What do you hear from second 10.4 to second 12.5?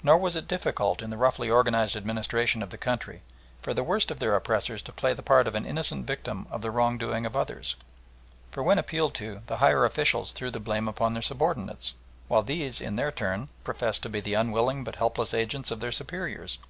the blame upon their subordinates, while